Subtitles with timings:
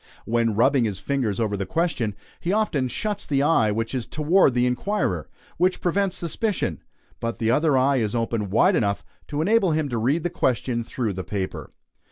[0.25, 4.55] When rubbing his fingers over the question, he often shuts the eye which is toward
[4.55, 6.81] the inquirer which prevents suspicion;
[7.19, 10.83] but the other eye is open wide enough to enable him to read the question
[10.83, 11.71] through the paper.